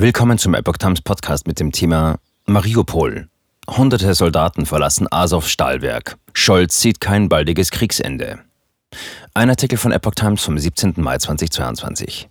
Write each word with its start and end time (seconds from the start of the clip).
Willkommen 0.00 0.38
zum 0.38 0.54
Epoch 0.54 0.78
Times 0.78 1.02
Podcast 1.02 1.46
mit 1.46 1.60
dem 1.60 1.72
Thema 1.72 2.16
Mariupol. 2.46 3.28
Hunderte 3.68 4.14
Soldaten 4.14 4.64
verlassen 4.64 5.06
Azovs 5.10 5.50
Stahlwerk. 5.50 6.16
Scholz 6.32 6.80
sieht 6.80 7.02
kein 7.02 7.28
baldiges 7.28 7.70
Kriegsende. 7.70 8.38
Ein 9.34 9.50
Artikel 9.50 9.76
von 9.76 9.92
Epoch 9.92 10.14
Times 10.14 10.42
vom 10.42 10.56
17. 10.56 10.94
Mai 10.96 11.18
2022. 11.18 12.30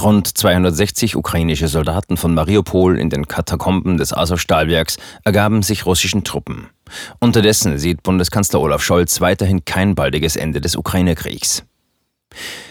Rund 0.00 0.26
260 0.26 1.14
ukrainische 1.14 1.68
Soldaten 1.68 2.16
von 2.16 2.32
Mariupol 2.32 2.98
in 2.98 3.10
den 3.10 3.28
Katakomben 3.28 3.98
des 3.98 4.14
Azov-Stahlwerks 4.14 4.96
ergaben 5.24 5.62
sich 5.62 5.84
russischen 5.84 6.24
Truppen. 6.24 6.70
Unterdessen 7.20 7.78
sieht 7.78 8.02
Bundeskanzler 8.02 8.62
Olaf 8.62 8.82
Scholz 8.82 9.20
weiterhin 9.20 9.66
kein 9.66 9.94
baldiges 9.94 10.36
Ende 10.36 10.62
des 10.62 10.74
Ukraine-Kriegs. 10.74 11.64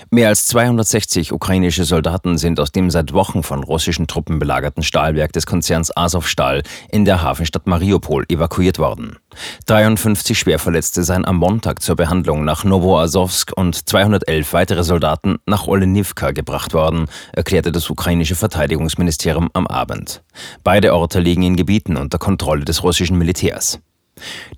Mehr 0.09 0.29
als 0.29 0.47
260 0.47 1.33
ukrainische 1.33 1.83
Soldaten 1.83 2.37
sind 2.37 2.61
aus 2.61 2.71
dem 2.71 2.89
seit 2.89 3.11
Wochen 3.11 3.43
von 3.43 3.61
russischen 3.61 4.07
Truppen 4.07 4.39
belagerten 4.39 4.81
Stahlwerk 4.81 5.33
des 5.33 5.45
Konzerns 5.45 5.95
Azovstal 5.95 6.63
in 6.89 7.03
der 7.03 7.21
Hafenstadt 7.21 7.67
Mariupol 7.67 8.23
evakuiert 8.29 8.79
worden. 8.79 9.17
53 9.65 10.39
Schwerverletzte 10.39 11.03
seien 11.03 11.25
am 11.25 11.35
Montag 11.35 11.81
zur 11.81 11.97
Behandlung 11.97 12.45
nach 12.45 12.63
Novoazovsk 12.63 13.51
und 13.57 13.89
211 13.89 14.53
weitere 14.53 14.83
Soldaten 14.85 15.39
nach 15.45 15.67
Olenivka 15.67 16.31
gebracht 16.31 16.73
worden, 16.73 17.07
erklärte 17.33 17.73
das 17.73 17.89
ukrainische 17.89 18.35
Verteidigungsministerium 18.35 19.49
am 19.51 19.67
Abend. 19.67 20.23
Beide 20.63 20.93
Orte 20.93 21.19
liegen 21.19 21.43
in 21.43 21.57
Gebieten 21.57 21.97
unter 21.97 22.17
Kontrolle 22.17 22.63
des 22.63 22.81
russischen 22.81 23.17
Militärs. 23.17 23.79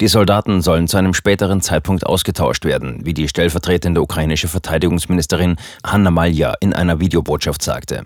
Die 0.01 0.07
Soldaten 0.07 0.61
sollen 0.61 0.87
zu 0.87 0.97
einem 0.97 1.13
späteren 1.13 1.61
Zeitpunkt 1.61 2.05
ausgetauscht 2.05 2.65
werden, 2.65 3.05
wie 3.05 3.13
die 3.13 3.27
stellvertretende 3.27 4.01
ukrainische 4.01 4.47
Verteidigungsministerin 4.47 5.57
Hanna 5.85 6.11
Malja 6.11 6.53
in 6.59 6.73
einer 6.73 6.99
Videobotschaft 6.99 7.61
sagte. 7.61 8.03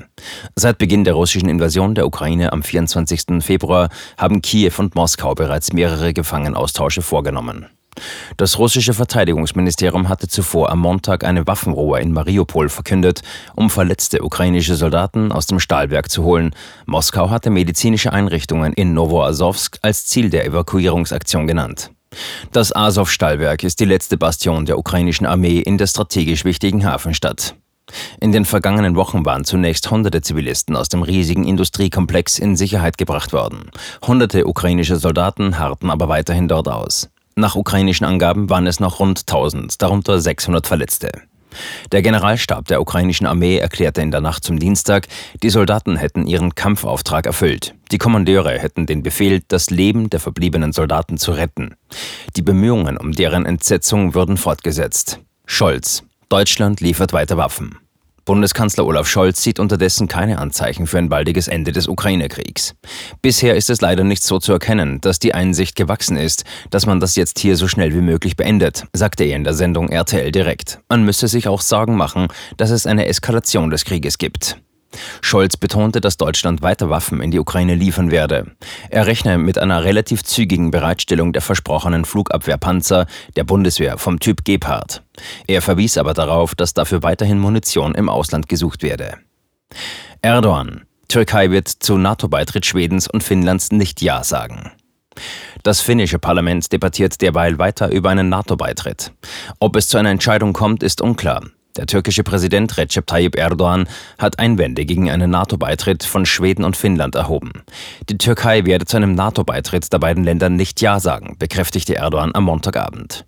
Seit 0.56 0.78
Beginn 0.78 1.04
der 1.04 1.14
russischen 1.14 1.50
Invasion 1.50 1.96
der 1.96 2.08
Ukraine 2.08 2.52
am 2.54 2.64
24. 2.64 3.44
Februar 3.44 3.90
haben 4.18 4.42
Kiew 4.42 4.74
und 4.78 4.96
Moskau 4.96 5.36
bereits 5.36 5.74
mehrere 5.74 6.14
Gefangenaustausche 6.14 7.02
vorgenommen. 7.02 7.68
Das 8.38 8.58
russische 8.58 8.94
Verteidigungsministerium 8.94 10.10
hatte 10.10 10.28
zuvor 10.28 10.72
am 10.72 10.80
Montag 10.80 11.24
eine 11.24 11.46
Waffenruhe 11.48 12.00
in 12.00 12.12
Mariupol 12.12 12.70
verkündet, 12.70 13.22
um 13.56 13.70
verletzte 13.70 14.24
ukrainische 14.24 14.76
Soldaten 14.76 15.32
aus 15.32 15.46
dem 15.46 15.60
Stahlwerk 15.60 16.10
zu 16.10 16.24
holen. 16.24 16.56
Moskau 16.86 17.30
hatte 17.30 17.50
medizinische 17.50 18.12
Einrichtungen 18.12 18.74
in 18.74 18.94
Novoazovsk 18.94 19.80
als 19.82 20.06
Ziel 20.06 20.30
der 20.30 20.46
Evakuierungsaktion 20.46 21.48
genannt. 21.48 21.92
Das 22.52 22.76
Azov-Stahlwerk 22.76 23.64
ist 23.64 23.80
die 23.80 23.86
letzte 23.86 24.18
Bastion 24.18 24.66
der 24.66 24.78
ukrainischen 24.78 25.26
Armee 25.26 25.60
in 25.60 25.78
der 25.78 25.88
strategisch 25.88 26.46
wichtigen 26.46 26.86
Hafenstadt. 26.86 27.56
In 28.20 28.32
den 28.32 28.46
vergangenen 28.46 28.96
Wochen 28.96 29.26
waren 29.26 29.44
zunächst 29.44 29.92
hunderte 29.92 30.22
Zivilisten 30.22 30.76
aus 30.76 30.90
dem 30.90 31.04
riesigen 31.04 31.46
Industriekomplex 31.46 32.40
in 32.40 32.56
Sicherheit 32.56 32.98
gebracht 32.98 33.34
worden. 33.34 33.72
Hunderte 34.06 34.48
ukrainische 34.48 34.96
Soldaten 34.96 35.60
harrten 35.60 35.90
aber 35.90 36.08
weiterhin 36.08 36.48
dort 36.48 36.68
aus. 36.68 37.10
Nach 37.36 37.56
ukrainischen 37.56 38.06
Angaben 38.06 38.50
waren 38.50 38.68
es 38.68 38.80
noch 38.80 39.00
rund 39.00 39.22
1000, 39.22 39.82
darunter 39.82 40.20
600 40.20 40.68
Verletzte. 40.68 41.12
Der 41.92 42.02
Generalstab 42.02 42.68
der 42.68 42.82
ukrainischen 42.82 43.28
Armee 43.28 43.58
erklärte 43.58 44.02
in 44.02 44.12
der 44.12 44.22
Nacht 44.22 44.44
zum 44.44 44.60
Dienstag, 44.60 45.08
die 45.42 45.50
Soldaten 45.50 45.96
hätten 45.96 46.26
ihren 46.26 46.56
Kampfauftrag 46.56 47.26
erfüllt. 47.26 47.76
Die 47.92 47.98
Kommandeure 47.98 48.58
hätten 48.60 48.86
den 48.86 49.04
Befehl, 49.04 49.42
das 49.48 49.70
Leben 49.70 50.10
der 50.10 50.20
verbliebenen 50.20 50.74
Soldaten 50.74 51.18
zu 51.18 51.32
retten. 51.32 51.76
Die 52.36 52.42
Bemühungen 52.42 52.98
um 52.98 53.12
deren 53.12 53.46
Entsetzung 53.46 54.16
würden 54.16 54.38
fortgesetzt. 54.38 55.20
Scholz. 55.46 56.04
Deutschland 56.30 56.82
liefert 56.82 57.14
weiter 57.14 57.38
Waffen. 57.38 57.78
Bundeskanzler 58.26 58.86
Olaf 58.86 59.08
Scholz 59.08 59.44
sieht 59.44 59.60
unterdessen 59.60 60.08
keine 60.08 60.40
Anzeichen 60.40 60.88
für 60.88 60.98
ein 60.98 61.10
baldiges 61.10 61.50
Ende 61.50 61.74
des 61.74 61.90
Ukraine-Kriegs. 61.90 62.74
Bisher 63.22 63.56
ist 63.56 63.70
es 63.70 63.82
leider 63.82 64.06
nicht 64.06 64.24
so 64.24 64.40
zu 64.40 64.54
erkennen, 64.54 65.02
dass 65.02 65.20
die 65.20 65.34
Einsicht 65.34 65.76
gewachsen 65.76 66.16
ist, 66.16 66.46
dass 66.70 66.86
man 66.86 67.02
das 67.02 67.18
jetzt 67.18 67.40
hier 67.40 67.58
so 67.58 67.68
schnell 67.68 67.94
wie 67.94 68.02
möglich 68.02 68.38
beendet, 68.38 68.86
sagte 68.94 69.26
er 69.26 69.36
in 69.36 69.44
der 69.44 69.54
Sendung 69.54 69.90
RTL 69.90 70.32
direkt. 70.32 70.80
Man 70.88 71.04
müsse 71.04 71.28
sich 71.28 71.50
auch 71.50 71.62
Sorgen 71.62 71.98
machen, 71.98 72.28
dass 72.56 72.70
es 72.70 72.88
eine 72.88 73.08
Eskalation 73.08 73.70
des 73.70 73.84
Krieges 73.84 74.18
gibt. 74.18 74.58
Scholz 75.22 75.58
betonte, 75.58 76.02
dass 76.02 76.18
Deutschland 76.18 76.62
weiter 76.62 76.90
Waffen 76.90 77.22
in 77.22 77.32
die 77.32 77.40
Ukraine 77.40 77.76
liefern 77.76 78.12
werde. 78.12 78.52
Er 78.90 79.08
rechne 79.08 79.38
mit 79.38 79.58
einer 79.58 79.84
relativ 79.84 80.24
zügigen 80.24 80.72
Bereitstellung 80.72 81.34
der 81.34 81.42
versprochenen 81.42 82.06
Flugabwehrpanzer 82.06 83.08
der 83.36 83.44
Bundeswehr 83.44 83.98
vom 83.98 84.20
Typ 84.20 84.46
Gepard. 84.46 85.04
Er 85.48 85.62
verwies 85.62 85.98
aber 85.98 86.14
darauf, 86.14 86.56
dass 86.56 86.74
dafür 86.74 87.04
weiterhin 87.04 87.40
Munition 87.40 87.96
im 87.96 88.10
Ausland 88.10 88.48
gesucht 88.48 88.84
werde. 88.84 89.18
Erdogan. 90.22 90.84
Türkei 91.08 91.52
wird 91.52 91.68
zu 91.68 91.98
NATO-Beitritt 91.98 92.66
Schwedens 92.66 93.08
und 93.08 93.24
Finnlands 93.24 93.72
nicht 93.72 94.02
Ja 94.02 94.24
sagen. 94.24 94.72
Das 95.62 95.82
finnische 95.82 96.18
Parlament 96.18 96.72
debattiert 96.72 97.22
derweil 97.22 97.60
weiter 97.60 97.92
über 97.92 98.10
einen 98.10 98.30
NATO-Beitritt. 98.30 99.12
Ob 99.60 99.76
es 99.76 99.90
zu 99.90 99.98
einer 99.98 100.10
Entscheidung 100.10 100.54
kommt, 100.54 100.82
ist 100.82 101.02
unklar. 101.02 101.44
Der 101.76 101.88
türkische 101.88 102.22
Präsident 102.22 102.78
Recep 102.78 103.08
Tayyip 103.08 103.36
Erdogan 103.36 103.88
hat 104.20 104.38
Einwände 104.38 104.86
gegen 104.86 105.10
einen 105.10 105.32
NATO-Beitritt 105.32 106.04
von 106.04 106.28
Schweden 106.28 106.66
und 106.66 106.78
Finnland 106.78 107.16
erhoben. 107.16 107.64
Die 108.10 108.18
Türkei 108.20 108.66
werde 108.66 108.86
zu 108.86 108.98
einem 108.98 109.16
NATO-Beitritt 109.16 109.92
der 109.92 109.98
beiden 109.98 110.24
Länder 110.24 110.50
nicht 110.50 110.82
Ja 110.82 111.00
sagen, 111.00 111.36
bekräftigte 111.40 111.96
Erdogan 111.96 112.36
am 112.36 112.44
Montagabend. 112.44 113.26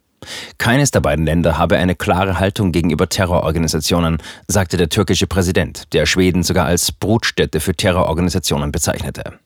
Keines 0.60 0.92
der 0.92 1.00
beiden 1.00 1.26
Länder 1.26 1.58
habe 1.58 1.78
eine 1.78 1.96
klare 1.96 2.40
Haltung 2.40 2.72
gegenüber 2.72 3.10
Terrororganisationen, 3.10 4.18
sagte 4.48 4.78
der 4.78 4.90
türkische 4.90 5.26
Präsident, 5.26 5.92
der 5.94 6.06
Schweden 6.06 6.44
sogar 6.44 6.66
als 6.66 6.92
Brutstätte 6.92 7.60
für 7.60 7.76
Terrororganisationen 7.76 8.72
bezeichnete. 8.72 9.40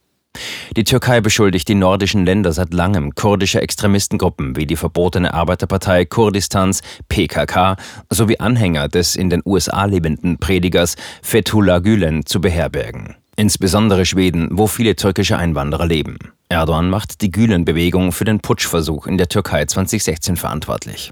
Die 0.76 0.84
Türkei 0.84 1.20
beschuldigt 1.20 1.68
die 1.68 1.76
nordischen 1.76 2.26
Länder 2.26 2.54
seit 2.54 2.74
langem, 2.74 3.16
kurdische 3.16 3.62
Extremistengruppen 3.62 4.56
wie 4.56 4.66
die 4.66 4.76
verbotene 4.76 5.34
Arbeiterpartei 5.34 6.06
Kurdistans 6.06 6.82
PKK 7.10 7.76
sowie 8.10 8.38
Anhänger 8.38 8.88
des 8.88 9.16
in 9.16 9.30
den 9.30 9.42
USA 9.46 9.86
lebenden 9.86 10.38
Predigers 10.38 10.96
Fethullah 11.22 11.80
Gülen 11.80 12.26
zu 12.26 12.40
beherbergen. 12.40 13.16
Insbesondere 13.36 14.06
Schweden, 14.06 14.50
wo 14.52 14.68
viele 14.68 14.96
türkische 14.96 15.38
Einwanderer 15.38 15.86
leben. 15.86 16.18
Erdogan 16.50 16.90
macht 16.90 17.22
die 17.22 17.32
Gülen-Bewegung 17.32 18.12
für 18.12 18.26
den 18.26 18.40
Putschversuch 18.40 19.08
in 19.08 19.18
der 19.18 19.30
Türkei 19.30 19.66
2016 19.66 20.36
verantwortlich. 20.36 21.12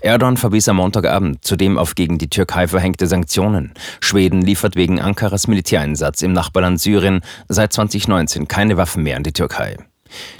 Erdogan 0.00 0.36
verwies 0.36 0.68
am 0.68 0.76
Montagabend 0.76 1.44
zudem 1.44 1.78
auf 1.78 1.94
gegen 1.94 2.18
die 2.18 2.28
Türkei 2.28 2.68
verhängte 2.68 3.06
Sanktionen. 3.06 3.72
Schweden 4.00 4.42
liefert 4.42 4.76
wegen 4.76 5.00
Ankaras 5.00 5.48
Militäreinsatz 5.48 6.22
im 6.22 6.32
Nachbarland 6.32 6.80
Syrien 6.80 7.20
seit 7.48 7.72
2019 7.72 8.48
keine 8.48 8.76
Waffen 8.76 9.02
mehr 9.02 9.16
an 9.16 9.22
die 9.22 9.32
Türkei. 9.32 9.76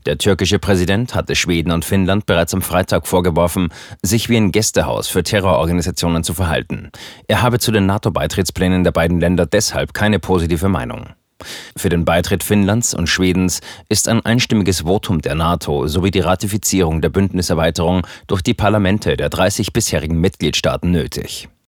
Der 0.06 0.19
türkische 0.19 0.58
Präsident 0.58 1.14
hatte 1.14 1.34
Schweden 1.34 1.72
und 1.72 1.84
Finnland 1.84 2.26
bereits 2.26 2.54
am 2.54 2.62
Freitag 2.62 3.06
vorgeworfen, 3.06 3.70
sich 4.03 4.28
wie 4.28 4.36
ein 4.36 4.53
Gästehaus 4.53 5.08
für 5.08 5.22
Terrororganisationen 5.22 6.22
zu 6.22 6.34
verhalten. 6.34 6.91
Er 7.26 7.42
habe 7.42 7.58
zu 7.58 7.72
den 7.72 7.86
NATO-Beitrittsplänen 7.86 8.84
der 8.84 8.92
beiden 8.92 9.19
Länder 9.19 9.47
deshalb 9.47 9.94
keine 9.94 10.19
positive 10.19 10.69
Meinung. 10.69 11.06
Für 11.77 11.88
den 11.88 12.05
Beitritt 12.05 12.43
Finnlands 12.43 12.94
und 12.94 13.09
Schwedens 13.09 13.60
ist 13.88 14.09
ein 14.09 14.25
einstimmiges 14.25 14.82
Votum 14.82 15.21
der 15.21 15.34
NATO 15.34 15.87
sowie 15.87 16.10
die 16.10 16.21
Ratifizierung 16.21 17.00
der 17.00 17.10
Bündniserweiterung 17.10 18.06
durch 18.27 18.43
die 18.43 18.55
Parlamente 18.55 19.16
der 19.16 19.28
30 19.28 19.72
bisherigen 19.72 20.21
Mitgliedstaaten 20.21 20.91
nötig. 20.91 21.49